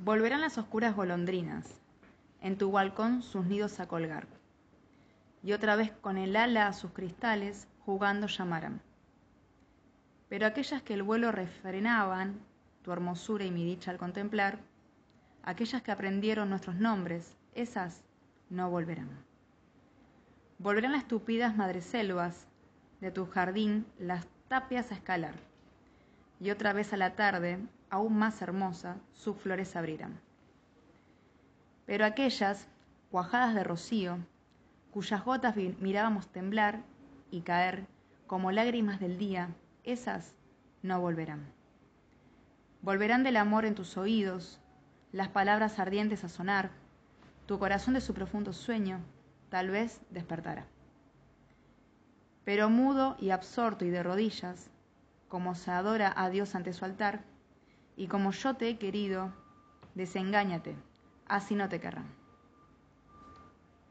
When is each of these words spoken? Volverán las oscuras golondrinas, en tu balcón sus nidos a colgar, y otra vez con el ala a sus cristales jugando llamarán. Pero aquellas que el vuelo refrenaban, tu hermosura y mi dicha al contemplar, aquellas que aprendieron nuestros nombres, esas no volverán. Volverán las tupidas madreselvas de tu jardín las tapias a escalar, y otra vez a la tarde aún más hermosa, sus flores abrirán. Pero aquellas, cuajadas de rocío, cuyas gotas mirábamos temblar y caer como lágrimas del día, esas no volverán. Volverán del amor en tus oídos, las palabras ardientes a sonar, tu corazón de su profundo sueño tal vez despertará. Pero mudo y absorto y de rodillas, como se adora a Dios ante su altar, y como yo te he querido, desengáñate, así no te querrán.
Volverán 0.00 0.42
las 0.42 0.58
oscuras 0.58 0.94
golondrinas, 0.94 1.80
en 2.40 2.56
tu 2.56 2.70
balcón 2.70 3.20
sus 3.20 3.46
nidos 3.46 3.80
a 3.80 3.88
colgar, 3.88 4.28
y 5.42 5.52
otra 5.54 5.74
vez 5.74 5.90
con 5.90 6.18
el 6.18 6.36
ala 6.36 6.68
a 6.68 6.72
sus 6.72 6.92
cristales 6.92 7.66
jugando 7.84 8.28
llamarán. 8.28 8.80
Pero 10.28 10.46
aquellas 10.46 10.82
que 10.82 10.94
el 10.94 11.02
vuelo 11.02 11.32
refrenaban, 11.32 12.38
tu 12.82 12.92
hermosura 12.92 13.44
y 13.44 13.50
mi 13.50 13.64
dicha 13.64 13.90
al 13.90 13.98
contemplar, 13.98 14.60
aquellas 15.42 15.82
que 15.82 15.90
aprendieron 15.90 16.48
nuestros 16.48 16.76
nombres, 16.76 17.36
esas 17.56 18.04
no 18.50 18.70
volverán. 18.70 19.10
Volverán 20.58 20.92
las 20.92 21.08
tupidas 21.08 21.56
madreselvas 21.56 22.46
de 23.00 23.10
tu 23.10 23.26
jardín 23.26 23.84
las 23.98 24.28
tapias 24.46 24.92
a 24.92 24.94
escalar, 24.94 25.34
y 26.40 26.50
otra 26.50 26.72
vez 26.72 26.92
a 26.92 26.96
la 26.96 27.14
tarde 27.16 27.58
aún 27.90 28.18
más 28.18 28.40
hermosa, 28.42 28.96
sus 29.12 29.36
flores 29.36 29.76
abrirán. 29.76 30.20
Pero 31.86 32.04
aquellas, 32.04 32.68
cuajadas 33.10 33.54
de 33.54 33.64
rocío, 33.64 34.18
cuyas 34.90 35.24
gotas 35.24 35.56
mirábamos 35.56 36.28
temblar 36.28 36.82
y 37.30 37.40
caer 37.40 37.86
como 38.26 38.52
lágrimas 38.52 39.00
del 39.00 39.18
día, 39.18 39.48
esas 39.84 40.34
no 40.82 41.00
volverán. 41.00 41.46
Volverán 42.82 43.24
del 43.24 43.36
amor 43.36 43.64
en 43.64 43.74
tus 43.74 43.96
oídos, 43.96 44.60
las 45.12 45.28
palabras 45.28 45.78
ardientes 45.78 46.24
a 46.24 46.28
sonar, 46.28 46.70
tu 47.46 47.58
corazón 47.58 47.94
de 47.94 48.00
su 48.00 48.12
profundo 48.12 48.52
sueño 48.52 49.00
tal 49.48 49.70
vez 49.70 50.00
despertará. 50.10 50.66
Pero 52.44 52.68
mudo 52.68 53.16
y 53.18 53.30
absorto 53.30 53.84
y 53.84 53.90
de 53.90 54.02
rodillas, 54.02 54.70
como 55.28 55.54
se 55.54 55.70
adora 55.70 56.12
a 56.16 56.30
Dios 56.30 56.54
ante 56.54 56.72
su 56.72 56.84
altar, 56.84 57.20
y 57.96 58.08
como 58.08 58.32
yo 58.32 58.54
te 58.54 58.68
he 58.68 58.78
querido, 58.78 59.32
desengáñate, 59.94 60.76
así 61.26 61.54
no 61.54 61.68
te 61.68 61.80
querrán. 61.80 62.06